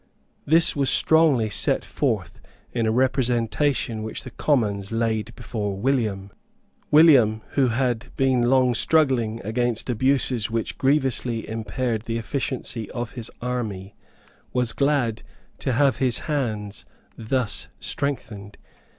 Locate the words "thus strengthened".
17.15-18.57